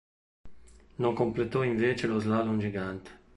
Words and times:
Non 0.95 1.13
completò 1.13 1.61
invece 1.61 2.07
lo 2.07 2.17
slalom 2.17 2.57
gigante. 2.57 3.11